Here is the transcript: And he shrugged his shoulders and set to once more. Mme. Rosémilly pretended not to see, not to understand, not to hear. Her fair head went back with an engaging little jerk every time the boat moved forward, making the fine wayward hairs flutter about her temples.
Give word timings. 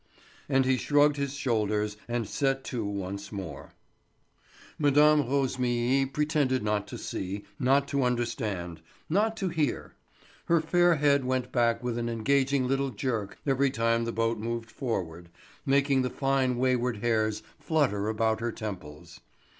And 0.49 0.65
he 0.65 0.77
shrugged 0.77 1.17
his 1.17 1.35
shoulders 1.35 1.95
and 2.07 2.27
set 2.27 2.63
to 2.63 2.83
once 2.83 3.31
more. 3.31 3.73
Mme. 4.79 4.95
Rosémilly 5.29 6.11
pretended 6.11 6.63
not 6.63 6.87
to 6.87 6.97
see, 6.97 7.45
not 7.59 7.87
to 7.89 8.01
understand, 8.01 8.81
not 9.11 9.37
to 9.37 9.49
hear. 9.49 9.93
Her 10.45 10.59
fair 10.59 10.95
head 10.95 11.23
went 11.23 11.51
back 11.51 11.83
with 11.83 11.99
an 11.99 12.09
engaging 12.09 12.67
little 12.67 12.89
jerk 12.89 13.37
every 13.45 13.69
time 13.69 14.05
the 14.05 14.11
boat 14.11 14.39
moved 14.39 14.71
forward, 14.71 15.29
making 15.67 16.01
the 16.01 16.09
fine 16.09 16.57
wayward 16.57 16.97
hairs 17.03 17.43
flutter 17.59 18.07
about 18.09 18.39
her 18.39 18.51
temples. 18.51 19.19